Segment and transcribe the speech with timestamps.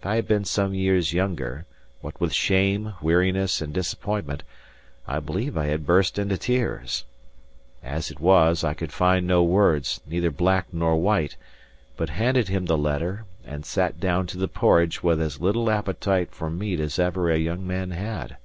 [0.00, 1.64] If I had been some years younger,
[2.02, 4.42] what with shame, weariness, and disappointment,
[5.08, 7.06] I believe I had burst into tears.
[7.82, 11.36] As it was, I could find no words, neither black nor white,
[11.96, 16.32] but handed him the letter, and sat down to the porridge with as little appetite
[16.32, 18.36] for meat as ever a young man had.